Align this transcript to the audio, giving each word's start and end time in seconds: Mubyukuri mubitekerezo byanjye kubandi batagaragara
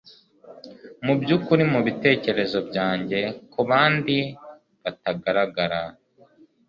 Mubyukuri 1.05 1.63
mubitekerezo 1.71 2.57
byanjye 2.69 3.19
kubandi 3.53 4.17
batagaragara 4.83 5.81